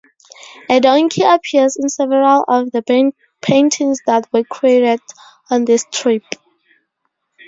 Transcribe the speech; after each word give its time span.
A 0.67 0.79
donkey 0.79 1.21
appears 1.21 1.75
in 1.77 1.87
several 1.87 2.43
of 2.47 2.71
the 2.71 2.81
paintings 3.43 4.01
that 4.07 4.27
were 4.33 4.43
created 4.43 4.99
on 5.51 5.63
this 5.65 5.85
trip. 5.91 6.23